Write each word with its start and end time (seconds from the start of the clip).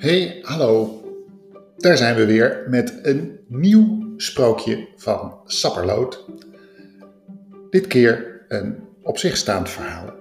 Hey, 0.00 0.38
hallo. 0.42 1.02
Daar 1.76 1.96
zijn 1.96 2.16
we 2.16 2.26
weer 2.26 2.66
met 2.68 2.98
een 3.02 3.40
nieuw 3.48 4.14
sprookje 4.16 4.88
van 4.96 5.40
Sapperloot. 5.44 6.24
Dit 7.70 7.86
keer 7.86 8.44
een 8.48 8.88
op 9.02 9.18
zich 9.18 9.36
staand 9.36 9.70
verhaal. 9.70 10.14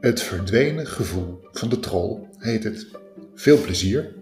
Het 0.00 0.22
verdwenen 0.22 0.86
gevoel 0.86 1.38
van 1.52 1.68
de 1.68 1.80
troll 1.80 2.28
heet 2.38 2.64
het. 2.64 2.90
Veel 3.34 3.60
plezier. 3.60 4.14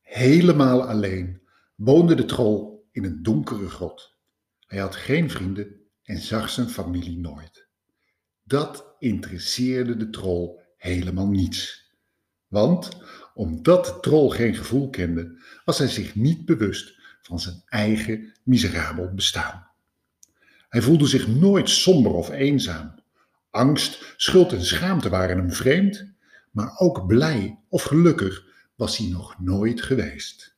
Helemaal 0.00 0.82
alleen 0.82 1.42
woonde 1.76 2.14
de 2.14 2.24
troll 2.24 2.78
in 2.92 3.04
een 3.04 3.22
donkere 3.22 3.68
grot. 3.68 4.16
Hij 4.66 4.78
had 4.78 4.96
geen 4.96 5.30
vrienden 5.30 5.76
en 6.02 6.18
zag 6.18 6.48
zijn 6.48 6.68
familie 6.68 7.18
nooit. 7.18 7.67
Dat 8.48 8.94
interesseerde 8.98 9.96
de 9.96 10.10
troll 10.10 10.50
helemaal 10.76 11.26
niets. 11.26 11.92
Want 12.46 12.88
omdat 13.34 13.84
de 13.84 13.98
troll 14.00 14.30
geen 14.30 14.54
gevoel 14.54 14.90
kende, 14.90 15.42
was 15.64 15.78
hij 15.78 15.88
zich 15.88 16.14
niet 16.14 16.44
bewust 16.44 16.98
van 17.22 17.40
zijn 17.40 17.62
eigen 17.66 18.32
miserabel 18.42 19.12
bestaan. 19.14 19.66
Hij 20.68 20.82
voelde 20.82 21.06
zich 21.06 21.26
nooit 21.26 21.68
somber 21.68 22.12
of 22.12 22.30
eenzaam. 22.30 22.94
Angst, 23.50 24.14
schuld 24.16 24.52
en 24.52 24.64
schaamte 24.64 25.08
waren 25.08 25.36
hem 25.36 25.52
vreemd, 25.52 26.12
maar 26.50 26.78
ook 26.78 27.06
blij 27.06 27.58
of 27.68 27.82
gelukkig 27.82 28.44
was 28.74 28.96
hij 28.96 29.08
nog 29.08 29.40
nooit 29.40 29.82
geweest. 29.82 30.56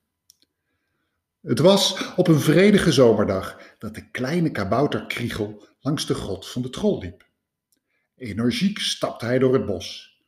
Het 1.40 1.58
was 1.58 2.14
op 2.16 2.28
een 2.28 2.40
vredige 2.40 2.92
zomerdag 2.92 3.74
dat 3.78 3.94
de 3.94 4.10
kleine 4.10 4.50
kabouter 4.50 5.06
Kriegel 5.06 5.68
langs 5.80 6.06
de 6.06 6.14
grot 6.14 6.48
van 6.48 6.62
de 6.62 6.70
troll 6.70 6.98
liep. 6.98 7.28
Energiek 8.20 8.78
stapte 8.78 9.24
hij 9.24 9.38
door 9.38 9.52
het 9.52 9.66
bos. 9.66 10.18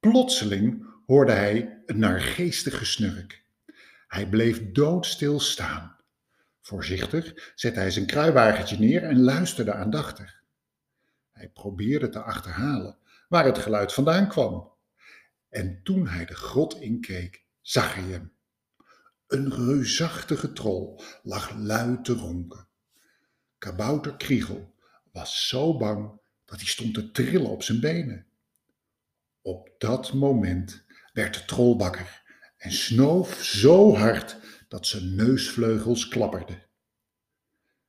Plotseling 0.00 0.86
hoorde 1.06 1.32
hij 1.32 1.82
een 1.86 1.98
naargeestige 1.98 2.84
snurk. 2.84 3.44
Hij 4.08 4.28
bleef 4.28 4.72
doodstil 4.72 5.40
staan. 5.40 5.96
Voorzichtig 6.60 7.52
zette 7.54 7.78
hij 7.78 7.90
zijn 7.90 8.06
kruiwagentje 8.06 8.78
neer 8.78 9.02
en 9.02 9.20
luisterde 9.20 9.72
aandachtig. 9.72 10.42
Hij 11.32 11.48
probeerde 11.48 12.08
te 12.08 12.22
achterhalen 12.22 12.98
waar 13.28 13.44
het 13.44 13.58
geluid 13.58 13.92
vandaan 13.92 14.28
kwam. 14.28 14.72
En 15.48 15.80
toen 15.82 16.06
hij 16.06 16.24
de 16.24 16.34
grot 16.34 16.80
inkeek, 16.80 17.44
zag 17.60 17.94
hij 17.94 18.04
hem. 18.04 18.32
Een 19.26 19.54
reusachtige 19.54 20.52
trol 20.52 21.00
lag 21.22 21.56
luid 21.56 22.04
te 22.04 22.12
ronken. 22.12 22.68
Kabouter 23.58 24.16
Kriegel 24.16 24.74
was 25.12 25.48
zo 25.48 25.76
bang 25.76 26.24
dat 26.46 26.58
hij 26.58 26.66
stond 26.66 26.94
te 26.94 27.10
trillen 27.10 27.50
op 27.50 27.62
zijn 27.62 27.80
benen. 27.80 28.26
Op 29.42 29.70
dat 29.78 30.12
moment 30.12 30.84
werd 31.12 31.34
de 31.34 31.44
trol 31.44 31.78
wakker 31.78 32.22
en 32.56 32.72
snoof 32.72 33.44
zo 33.44 33.94
hard 33.94 34.36
dat 34.68 34.86
zijn 34.86 35.14
neusvleugels 35.14 36.08
klapperden. 36.08 36.62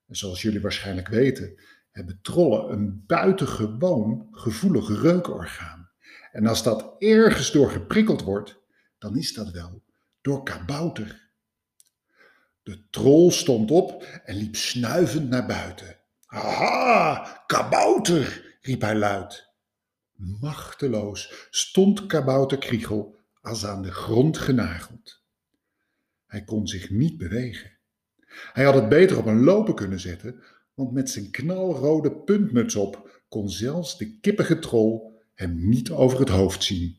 En 0.08 0.16
zoals 0.16 0.42
jullie 0.42 0.62
waarschijnlijk 0.62 1.08
weten, 1.08 1.60
hebben 1.92 2.20
trollen 2.22 2.72
een 2.72 3.04
buitengewoon 3.06 4.28
gevoelig 4.32 5.02
reukorgaan. 5.02 5.90
En 6.32 6.48
als 6.48 6.64
dat 6.64 6.96
ergens 7.00 7.52
door 7.52 7.72
geprikkeld 7.72 8.22
wordt, 8.22 8.58
dan 8.98 9.18
is 9.18 9.34
dat 9.34 9.52
wel 9.52 9.84
door 10.22 10.44
kabouter. 10.44 11.30
De 12.64 12.90
trol 12.90 13.32
stond 13.32 13.72
op 13.72 14.04
en 14.04 14.36
liep 14.36 14.56
snuivend 14.56 15.30
naar 15.30 15.46
buiten. 15.46 15.98
Haha, 16.26 17.44
kabouter, 17.48 18.47
riep 18.68 18.82
hij 18.82 18.96
luid. 18.96 19.50
Machteloos 20.14 21.48
stond 21.50 22.06
kabouter 22.06 22.58
Kriegel 22.58 23.18
als 23.42 23.66
aan 23.66 23.82
de 23.82 23.92
grond 23.92 24.38
genageld. 24.38 25.22
Hij 26.26 26.44
kon 26.44 26.68
zich 26.68 26.90
niet 26.90 27.18
bewegen. 27.18 27.72
Hij 28.54 28.64
had 28.64 28.74
het 28.74 28.90
beter 28.90 29.18
op 29.18 29.26
een 29.26 29.44
lopen 29.44 29.76
kunnen 29.76 30.00
zetten, 30.00 30.44
want 30.74 30.92
met 30.92 31.10
zijn 31.10 31.32
knalrode 31.32 32.12
puntmuts 32.12 32.76
op 32.76 33.22
kon 33.30 33.50
zelfs 33.50 33.98
de 33.98 34.20
kippige 34.20 34.60
trol 34.60 35.20
hem 35.34 35.70
niet 35.70 35.92
over 35.92 36.20
het 36.20 36.30
hoofd 36.30 36.64
zien. 36.64 36.98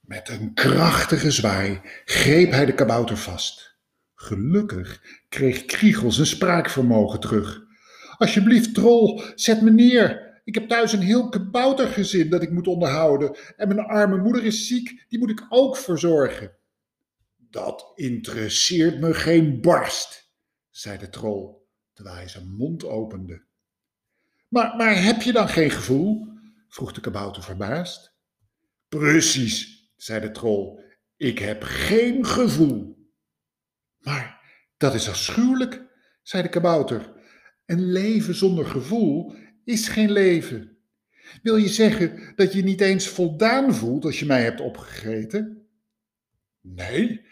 Met 0.00 0.28
een 0.28 0.54
krachtige 0.54 1.30
zwaai 1.30 1.80
greep 2.04 2.50
hij 2.50 2.66
de 2.66 2.74
kabouter 2.74 3.16
vast. 3.16 3.76
Gelukkig 4.14 5.02
kreeg 5.28 5.64
Kriegel 5.64 6.12
zijn 6.12 6.26
spraakvermogen 6.26 7.20
terug. 7.20 7.62
Alsjeblieft, 8.18 8.74
trol, 8.74 9.22
zet 9.34 9.62
me 9.62 9.70
neer. 9.70 10.33
Ik 10.44 10.54
heb 10.54 10.68
thuis 10.68 10.92
een 10.92 11.00
heel 11.00 11.28
kaboutergezin 11.28 12.30
dat 12.30 12.42
ik 12.42 12.50
moet 12.50 12.66
onderhouden. 12.66 13.36
En 13.56 13.68
mijn 13.68 13.86
arme 13.86 14.16
moeder 14.16 14.44
is 14.44 14.66
ziek, 14.66 15.04
die 15.08 15.18
moet 15.18 15.30
ik 15.30 15.46
ook 15.48 15.76
verzorgen. 15.76 16.56
Dat 17.36 17.92
interesseert 17.94 19.00
me 19.00 19.14
geen 19.14 19.60
barst, 19.60 20.32
zei 20.70 20.98
de 20.98 21.08
troll, 21.08 21.54
terwijl 21.92 22.16
hij 22.16 22.28
zijn 22.28 22.54
mond 22.56 22.84
opende. 22.84 23.44
Maar, 24.48 24.76
maar 24.76 25.02
heb 25.02 25.22
je 25.22 25.32
dan 25.32 25.48
geen 25.48 25.70
gevoel? 25.70 26.32
vroeg 26.68 26.92
de 26.92 27.00
kabouter 27.00 27.42
verbaasd. 27.42 28.14
Precies, 28.88 29.88
zei 29.96 30.20
de 30.20 30.30
troll. 30.30 30.82
Ik 31.16 31.38
heb 31.38 31.62
geen 31.62 32.26
gevoel. 32.26 33.08
Maar 33.98 34.40
dat 34.76 34.94
is 34.94 35.08
afschuwelijk, 35.08 35.82
zei 36.22 36.42
de 36.42 36.48
kabouter. 36.48 37.12
Een 37.66 37.92
leven 37.92 38.34
zonder 38.34 38.66
gevoel 38.66 39.34
is 39.64 39.88
geen 39.88 40.12
leven. 40.12 40.76
Wil 41.42 41.56
je 41.56 41.68
zeggen 41.68 42.32
dat 42.36 42.52
je 42.52 42.62
niet 42.62 42.80
eens 42.80 43.08
voldaan 43.08 43.74
voelt 43.74 44.04
als 44.04 44.18
je 44.18 44.26
mij 44.26 44.42
hebt 44.42 44.60
opgegeten? 44.60 45.68
Nee, 46.60 47.26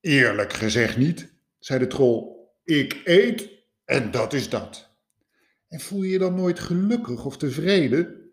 eerlijk 0.00 0.52
gezegd 0.52 0.96
niet, 0.96 1.32
zei 1.58 1.78
de 1.78 1.86
troll. 1.86 2.34
Ik 2.64 3.00
eet 3.04 3.50
en 3.84 4.10
dat 4.10 4.32
is 4.32 4.48
dat. 4.48 4.94
En 5.68 5.80
voel 5.80 6.02
je 6.02 6.10
je 6.10 6.18
dan 6.18 6.34
nooit 6.34 6.58
gelukkig 6.58 7.24
of 7.24 7.36
tevreden? 7.36 8.30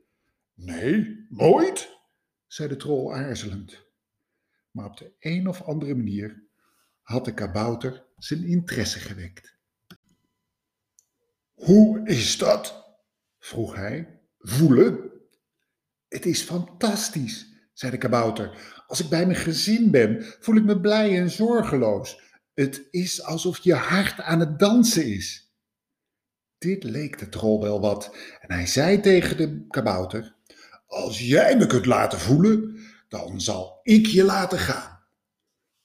Nee, 0.53 1.25
nooit, 1.30 1.90
zei 2.47 2.70
de 2.70 2.75
troll 2.75 3.14
aarzelend. 3.14 3.85
Maar 4.72 4.85
op 4.85 4.97
de 4.97 5.14
een 5.20 5.47
of 5.47 5.62
andere 5.62 5.96
manier 5.96 6.44
had 7.02 7.25
de 7.25 7.34
kabouter 7.34 8.06
zijn 8.18 8.44
interesse 8.44 9.00
gewekt. 9.00 9.58
Hoe 11.53 12.08
is 12.08 12.38
dat? 12.38 12.83
Vroeg 13.44 13.76
hij. 13.76 14.20
Voelen? 14.40 15.12
Het 16.08 16.26
is 16.26 16.42
fantastisch, 16.42 17.48
zei 17.74 17.92
de 17.92 17.98
kabouter. 17.98 18.74
Als 18.88 19.00
ik 19.00 19.09
bij 19.09 19.26
mijn 19.26 19.38
gezin 19.38 19.92
ben, 19.92 20.24
voel 20.40 20.56
ik 20.56 20.64
me 20.64 20.80
blij 20.80 21.20
en 21.20 21.30
zorgeloos. 21.30 22.22
Het 22.53 22.88
is 22.92 23.24
alsof 23.24 23.58
je 23.58 23.74
hart 23.74 24.22
aan 24.22 24.40
het 24.40 24.59
dansen 24.59 25.06
is. 25.06 25.53
Dit 26.58 26.84
leek 26.84 27.20
de 27.20 27.30
troll 27.30 27.59
wel 27.59 27.82
wat 27.82 28.16
en 28.40 28.52
hij 28.52 28.66
zei 28.66 29.00
tegen 29.00 29.38
de 29.38 29.66
kabouter: 29.68 30.36
Als 30.86 31.20
jij 31.20 31.58
me 31.58 31.66
kunt 31.66 31.86
laten 31.86 32.20
voelen, 32.20 32.80
dan 33.08 33.42
zal 33.42 33.80
ik 33.84 34.06
je 34.06 34.24
laten 34.24 34.59
gaan. 34.59 35.00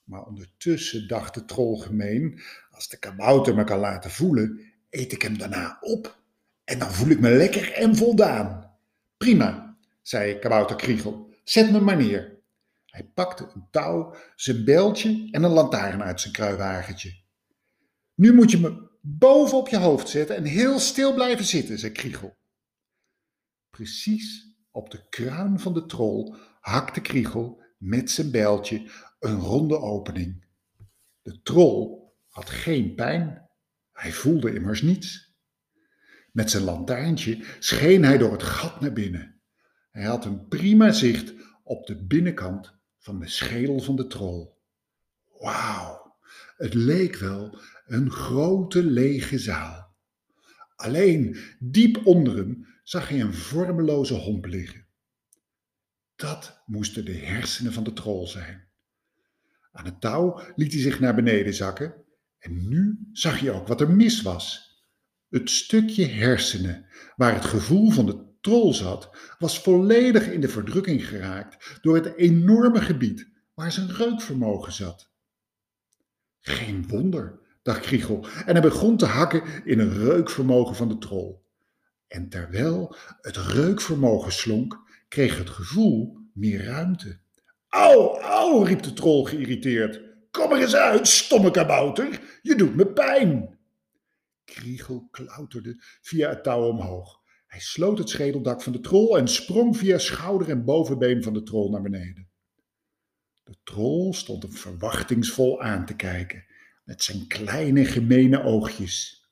Maar 0.03 0.23
ondertussen 0.23 1.07
dacht 1.07 1.33
de 1.33 1.45
troll 1.45 1.79
gemeen, 1.79 2.41
als 2.71 2.87
de 2.87 2.97
kabouter 2.97 3.55
me 3.55 3.63
kan 3.63 3.79
laten 3.79 4.11
voelen, 4.11 4.59
eet 4.89 5.11
ik 5.11 5.21
hem 5.21 5.37
daarna 5.37 5.77
op. 5.81 6.18
En 6.69 6.79
dan 6.79 6.91
voel 6.91 7.09
ik 7.09 7.19
me 7.19 7.29
lekker 7.29 7.73
en 7.73 7.95
voldaan. 7.95 8.77
Prima, 9.17 9.77
zei 10.01 10.39
kabouter 10.39 10.75
Kriegel, 10.75 11.33
zet 11.43 11.71
me 11.71 11.79
maar 11.79 11.97
neer. 11.97 12.37
Hij 12.85 13.03
pakte 13.13 13.51
een 13.53 13.67
touw, 13.71 14.15
zijn 14.35 14.65
beltje 14.65 15.27
en 15.31 15.43
een 15.43 15.51
lantaarn 15.51 16.03
uit 16.03 16.21
zijn 16.21 16.33
kruiwagentje. 16.33 17.21
Nu 18.15 18.33
moet 18.33 18.51
je 18.51 18.59
me 18.59 18.89
boven 19.01 19.57
op 19.57 19.67
je 19.67 19.77
hoofd 19.77 20.09
zetten 20.09 20.35
en 20.35 20.43
heel 20.43 20.79
stil 20.79 21.13
blijven 21.13 21.45
zitten, 21.45 21.79
zei 21.79 21.91
Kriegel. 21.91 22.37
Precies 23.69 24.55
op 24.71 24.89
de 24.89 25.09
kruin 25.09 25.59
van 25.59 25.73
de 25.73 25.85
troll 25.85 26.35
hakte 26.59 27.01
Kriegel 27.01 27.63
met 27.77 28.11
zijn 28.11 28.31
bijltje 28.31 28.91
een 29.19 29.39
ronde 29.39 29.79
opening. 29.79 30.45
De 31.21 31.41
troll 31.41 31.97
had 32.27 32.49
geen 32.49 32.95
pijn. 32.95 33.49
Hij 33.91 34.11
voelde 34.11 34.53
immers 34.53 34.81
niets. 34.81 35.28
Met 36.31 36.49
zijn 36.49 36.63
lantaarntje 36.63 37.45
scheen 37.59 38.03
hij 38.03 38.17
door 38.17 38.31
het 38.31 38.43
gat 38.43 38.81
naar 38.81 38.93
binnen. 38.93 39.41
Hij 39.91 40.03
had 40.03 40.25
een 40.25 40.47
prima 40.47 40.91
zicht 40.91 41.33
op 41.63 41.87
de 41.87 42.05
binnenkant 42.05 42.73
van 42.97 43.19
de 43.19 43.27
schedel 43.27 43.79
van 43.79 43.95
de 43.95 44.07
troll. 44.07 44.49
Wauw, 45.39 46.15
het 46.57 46.73
leek 46.73 47.15
wel 47.15 47.59
een 47.85 48.11
grote 48.11 48.83
lege 48.83 49.39
zaal. 49.39 49.95
Alleen 50.75 51.37
diep 51.59 52.05
onder 52.05 52.35
hem 52.35 52.67
zag 52.83 53.09
hij 53.09 53.21
een 53.21 53.33
vormeloze 53.33 54.13
homp 54.13 54.45
liggen. 54.45 54.85
Dat 56.15 56.61
moesten 56.65 57.05
de 57.05 57.17
hersenen 57.17 57.73
van 57.73 57.83
de 57.83 57.93
troll 57.93 58.27
zijn. 58.27 58.67
Aan 59.71 59.85
het 59.85 60.01
touw 60.01 60.41
liet 60.55 60.73
hij 60.73 60.81
zich 60.81 60.99
naar 60.99 61.15
beneden 61.15 61.53
zakken 61.53 61.93
en 62.39 62.67
nu 62.67 62.99
zag 63.11 63.39
hij 63.39 63.51
ook 63.51 63.67
wat 63.67 63.81
er 63.81 63.91
mis 63.91 64.21
was. 64.21 64.68
Het 65.29 65.49
stukje 65.49 66.05
hersenen 66.05 66.85
waar 67.15 67.33
het 67.33 67.45
gevoel 67.45 67.89
van 67.89 68.05
de 68.05 68.27
troll 68.41 68.73
zat, 68.73 69.09
was 69.39 69.59
volledig 69.59 70.27
in 70.27 70.41
de 70.41 70.47
verdrukking 70.47 71.07
geraakt 71.07 71.79
door 71.81 71.95
het 71.95 72.15
enorme 72.15 72.81
gebied 72.81 73.29
waar 73.53 73.71
zijn 73.71 73.91
reukvermogen 73.91 74.73
zat. 74.73 75.09
Geen 76.39 76.87
wonder, 76.87 77.39
dacht 77.61 77.79
Kriegel, 77.81 78.25
en 78.45 78.53
hij 78.53 78.61
begon 78.61 78.97
te 78.97 79.05
hakken 79.05 79.43
in 79.65 79.79
een 79.79 79.93
reukvermogen 79.93 80.75
van 80.75 80.87
de 80.87 80.97
troll. 80.97 81.35
En 82.07 82.29
terwijl 82.29 82.95
het 83.21 83.37
reukvermogen 83.37 84.31
slonk, 84.31 84.79
kreeg 85.07 85.37
het 85.37 85.49
gevoel 85.49 86.17
meer 86.33 86.63
ruimte. 86.63 87.19
Au, 87.67 88.19
au, 88.21 88.65
riep 88.65 88.81
de 88.81 88.93
troll 88.93 89.25
geïrriteerd. 89.25 90.01
Kom 90.31 90.51
er 90.51 90.61
eens 90.61 90.75
uit, 90.75 91.07
stomme 91.07 91.51
kabouter, 91.51 92.39
je 92.41 92.55
doet 92.55 92.75
me 92.75 92.87
pijn. 92.87 93.58
Kriegel 94.49 95.07
klauterde 95.11 95.75
via 96.01 96.29
het 96.29 96.43
touw 96.43 96.67
omhoog. 96.67 97.19
Hij 97.47 97.59
sloot 97.59 97.97
het 97.97 98.09
schedeldak 98.09 98.61
van 98.61 98.73
de 98.73 98.79
troll 98.79 99.17
en 99.17 99.27
sprong 99.27 99.77
via 99.77 99.97
schouder 99.97 100.49
en 100.49 100.65
bovenbeen 100.65 101.23
van 101.23 101.33
de 101.33 101.43
troll 101.43 101.69
naar 101.69 101.81
beneden. 101.81 102.29
De 103.43 103.55
troll 103.63 104.13
stond 104.13 104.43
hem 104.43 104.51
verwachtingsvol 104.51 105.61
aan 105.61 105.85
te 105.85 105.95
kijken, 105.95 106.45
met 106.83 107.03
zijn 107.03 107.27
kleine 107.27 107.85
gemene 107.85 108.43
oogjes. 108.43 109.27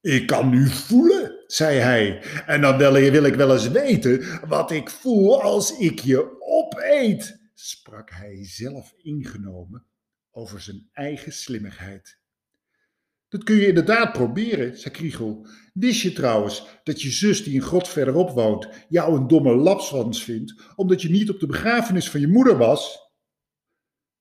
Ik 0.00 0.26
kan 0.26 0.50
nu 0.50 0.66
voelen, 0.66 1.44
zei 1.46 1.78
hij, 1.78 2.22
en 2.46 2.60
dan 2.60 2.76
wil 2.76 3.24
ik 3.24 3.34
wel 3.34 3.52
eens 3.52 3.68
weten 3.68 4.48
wat 4.48 4.70
ik 4.70 4.90
voel 4.90 5.42
als 5.42 5.78
ik 5.78 6.00
je 6.00 6.40
opeet, 6.40 7.40
sprak 7.54 8.10
hij 8.10 8.38
zelf 8.44 8.92
ingenomen 8.96 9.86
over 10.30 10.60
zijn 10.60 10.88
eigen 10.92 11.32
slimmigheid. 11.32 12.18
Dat 13.28 13.44
kun 13.44 13.56
je 13.56 13.66
inderdaad 13.66 14.12
proberen, 14.12 14.78
zei 14.78 14.94
Kriegel. 14.94 15.46
Wist 15.74 16.00
je 16.00 16.12
trouwens 16.12 16.66
dat 16.84 17.02
je 17.02 17.10
zus 17.10 17.44
die 17.44 17.54
een 17.54 17.66
grot 17.66 17.88
verderop 17.88 18.30
woont 18.30 18.68
jou 18.88 19.16
een 19.16 19.26
domme 19.26 19.54
lapswans 19.54 20.24
vindt, 20.24 20.54
omdat 20.76 21.02
je 21.02 21.10
niet 21.10 21.30
op 21.30 21.40
de 21.40 21.46
begrafenis 21.46 22.10
van 22.10 22.20
je 22.20 22.28
moeder 22.28 22.56
was? 22.56 22.98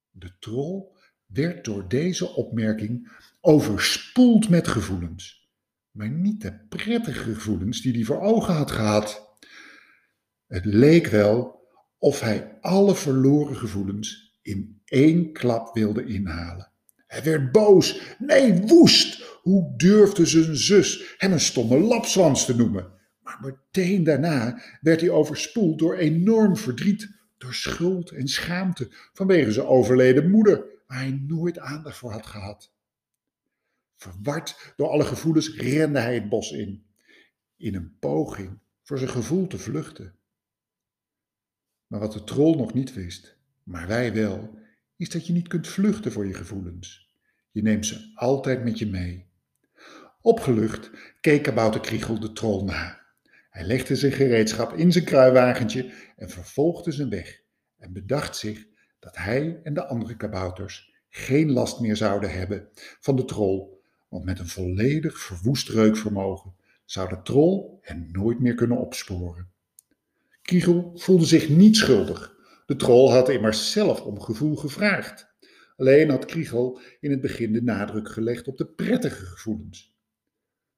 De 0.09 0.35
troll 0.39 0.85
werd 1.25 1.65
door 1.65 1.87
deze 1.87 2.27
opmerking 2.27 3.11
overspoeld 3.41 4.49
met 4.49 4.67
gevoelens, 4.67 5.49
maar 5.91 6.09
niet 6.09 6.41
de 6.41 6.65
prettige 6.69 7.33
gevoelens 7.33 7.81
die 7.81 7.93
hij 7.93 8.03
voor 8.03 8.21
ogen 8.21 8.53
had 8.53 8.71
gehad. 8.71 9.37
Het 10.47 10.65
leek 10.65 11.07
wel 11.07 11.63
of 11.97 12.19
hij 12.19 12.57
alle 12.61 12.95
verloren 12.95 13.55
gevoelens 13.55 14.37
in 14.41 14.81
één 14.85 15.31
klap 15.31 15.73
wilde 15.73 16.05
inhalen. 16.05 16.71
Hij 17.15 17.23
werd 17.23 17.51
boos, 17.51 18.15
nee, 18.19 18.61
woest. 18.61 19.23
Hoe 19.41 19.73
durfde 19.77 20.25
zijn 20.25 20.55
zus 20.55 21.15
hem 21.17 21.31
een 21.31 21.39
stomme 21.39 21.79
lapswans 21.79 22.45
te 22.45 22.55
noemen? 22.55 22.91
Maar 23.23 23.39
meteen 23.41 24.03
daarna 24.03 24.61
werd 24.81 25.01
hij 25.01 25.09
overspoeld 25.09 25.79
door 25.79 25.95
enorm 25.95 26.57
verdriet, 26.57 27.09
door 27.37 27.53
schuld 27.53 28.11
en 28.11 28.27
schaamte 28.27 28.87
vanwege 29.13 29.51
zijn 29.51 29.65
overleden 29.65 30.29
moeder, 30.29 30.65
waar 30.87 30.97
hij 30.97 31.23
nooit 31.27 31.59
aandacht 31.59 31.97
voor 31.97 32.11
had 32.11 32.25
gehad. 32.25 32.71
Verward 33.95 34.73
door 34.75 34.89
alle 34.89 35.05
gevoelens 35.05 35.55
rende 35.55 35.99
hij 35.99 36.13
het 36.13 36.29
bos 36.29 36.51
in, 36.51 36.85
in 37.57 37.75
een 37.75 37.97
poging 37.99 38.59
voor 38.83 38.97
zijn 38.97 39.09
gevoel 39.09 39.47
te 39.47 39.57
vluchten. 39.57 40.15
Maar 41.87 41.99
wat 41.99 42.13
de 42.13 42.23
troll 42.23 42.55
nog 42.55 42.73
niet 42.73 42.93
wist, 42.93 43.37
maar 43.63 43.87
wij 43.87 44.13
wel, 44.13 44.59
is 44.95 45.09
dat 45.09 45.27
je 45.27 45.33
niet 45.33 45.47
kunt 45.47 45.67
vluchten 45.67 46.11
voor 46.11 46.27
je 46.27 46.33
gevoelens. 46.33 47.04
Je 47.55 47.61
neemt 47.61 47.85
ze 47.85 48.11
altijd 48.15 48.63
met 48.63 48.79
je 48.79 48.87
mee. 48.87 49.25
Opgelucht 50.21 50.91
keek 51.21 51.43
Kabouter 51.43 51.81
Kriegel 51.81 52.19
de 52.19 52.31
troll 52.33 52.63
na. 52.63 53.01
Hij 53.49 53.63
legde 53.63 53.95
zijn 53.95 54.11
gereedschap 54.11 54.73
in 54.73 54.91
zijn 54.91 55.05
kruiwagentje 55.05 55.93
en 56.15 56.29
vervolgde 56.29 56.91
zijn 56.91 57.09
weg 57.09 57.41
en 57.77 57.93
bedacht 57.93 58.35
zich 58.35 58.65
dat 58.99 59.17
hij 59.17 59.59
en 59.63 59.73
de 59.73 59.85
andere 59.85 60.15
kabouters 60.15 60.93
geen 61.09 61.51
last 61.51 61.79
meer 61.79 61.95
zouden 61.95 62.31
hebben 62.31 62.67
van 62.99 63.15
de 63.15 63.25
troll, 63.25 63.67
want 64.09 64.25
met 64.25 64.39
een 64.39 64.47
volledig 64.47 65.19
verwoest 65.19 65.69
reukvermogen 65.69 66.55
zou 66.85 67.09
de 67.09 67.21
troll 67.21 67.77
hen 67.81 68.09
nooit 68.11 68.39
meer 68.39 68.55
kunnen 68.55 68.77
opsporen. 68.77 69.49
Kriegel 70.41 70.91
voelde 70.95 71.25
zich 71.25 71.49
niet 71.49 71.75
schuldig. 71.75 72.35
De 72.65 72.75
troll 72.75 73.11
had 73.11 73.29
immers 73.29 73.71
zelf 73.71 74.01
om 74.01 74.21
gevoel 74.21 74.55
gevraagd. 74.55 75.34
Alleen 75.75 76.09
had 76.09 76.25
Kriegel 76.25 76.79
in 76.99 77.11
het 77.11 77.21
begin 77.21 77.53
de 77.53 77.63
nadruk 77.63 78.09
gelegd 78.09 78.47
op 78.47 78.57
de 78.57 78.65
prettige 78.65 79.25
gevoelens. 79.25 79.97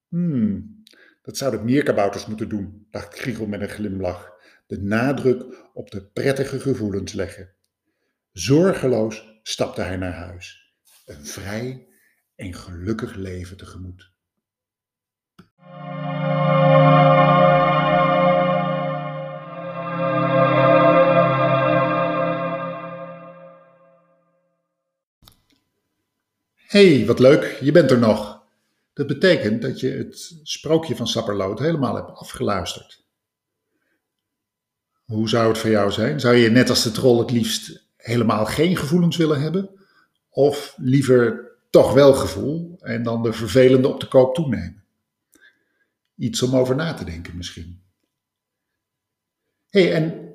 Hmm, 0.08 0.84
dat 1.22 1.38
zouden 1.38 1.66
meer 1.66 1.84
kabouters 1.84 2.26
moeten 2.26 2.50
doen, 2.50 2.88
dacht 2.90 3.14
Kriegel 3.14 3.48
met 3.48 3.62
een 3.62 3.70
glimlach. 3.70 4.36
De 4.68 4.82
nadruk 4.82 5.70
op 5.74 5.92
de 5.92 6.06
prettige 6.06 6.60
gevoelens 6.60 7.14
leggen. 7.14 7.54
Zorgeloos 8.32 9.40
stapte 9.44 9.82
hij 9.82 9.98
naar 9.98 10.14
huis. 10.14 10.76
Een 11.06 11.26
vrij 11.26 11.88
en 12.36 12.54
gelukkig 12.54 13.16
leven 13.16 13.58
tegemoet. 13.58 14.16
Hey, 26.78 27.06
wat 27.06 27.20
leuk, 27.20 27.58
je 27.62 27.72
bent 27.72 27.92
er 27.92 28.00
nog. 28.00 28.44
Dat 28.94 29.08
betekent 29.08 29.62
dat 29.62 29.80
je 29.80 29.90
het 29.90 30.40
sprookje 30.44 30.96
van 30.96 31.08
Sapperloot 31.08 31.60
helemaal 31.60 31.96
hebt 31.96 32.12
afgeluisterd. 32.12 33.06
Hoe 35.06 35.30
zou 35.30 35.48
het 35.48 35.58
voor 35.58 35.70
jou 35.70 35.92
zijn? 35.92 36.20
Zou 36.20 36.36
je 36.36 36.50
net 36.50 36.70
als 36.70 36.84
de 36.84 36.92
troll 36.92 37.20
het 37.20 37.32
liefst 37.32 37.88
helemaal 37.96 38.46
geen 38.46 38.78
gevoelens 38.78 39.18
willen 39.18 39.42
hebben? 39.42 39.70
Of 40.30 40.76
liever 40.78 41.52
toch 41.70 41.94
wel 41.94 42.14
gevoel 42.14 42.78
en 42.82 43.04
dan 43.04 43.24
de 43.24 43.34
vervelende 43.34 43.88
op 43.88 44.00
de 44.00 44.08
koop 44.08 44.36
toenemen? 44.36 44.84
Iets 46.16 46.42
om 46.42 46.56
over 46.56 46.76
na 46.76 46.94
te 46.94 47.06
denken 47.06 47.38
misschien. 47.38 47.82
hey, 49.70 49.94
en 49.94 50.32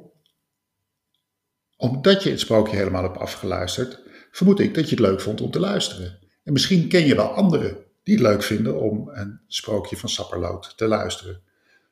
omdat 1.77 2.23
je 2.23 2.31
het 2.31 2.41
sprookje 2.41 2.77
helemaal 2.77 3.03
hebt 3.03 3.19
afgeluisterd, 3.19 4.01
vermoed 4.31 4.61
ik 4.61 4.75
dat 4.75 4.85
je 4.85 4.97
het 4.97 5.05
leuk 5.05 5.21
vond 5.21 5.41
om 5.41 5.51
te 5.51 5.61
luisteren. 5.61 6.22
En 6.43 6.53
misschien 6.53 6.89
ken 6.89 7.07
je 7.07 7.15
wel 7.15 7.35
anderen 7.35 7.85
die 8.03 8.15
het 8.15 8.23
leuk 8.23 8.43
vinden 8.43 8.81
om 8.81 9.09
een 9.09 9.41
sprookje 9.47 9.97
van 9.97 10.09
Sapperloot 10.09 10.77
te 10.77 10.87
luisteren. 10.87 11.43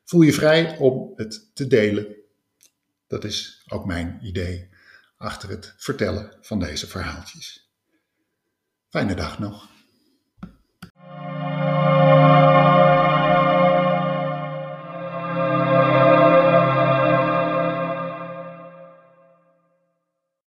Voel 0.03 0.21
je 0.21 0.33
vrij 0.33 0.77
om 0.77 1.13
het 1.15 1.49
te 1.53 1.67
delen. 1.67 2.15
Dat 3.07 3.23
is 3.23 3.65
ook 3.67 3.85
mijn 3.85 4.19
idee 4.21 4.69
achter 5.17 5.49
het 5.49 5.73
vertellen 5.77 6.37
van 6.41 6.59
deze 6.59 6.87
verhaaltjes. 6.87 7.71
Fijne 8.89 9.15
dag 9.15 9.39
nog. 9.39 9.69